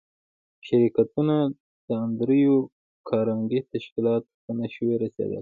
[0.67, 1.35] شرکتونه
[1.85, 2.55] د انډریو
[3.09, 5.39] کارنګي تشکیلاتو ته نشوای رسېدای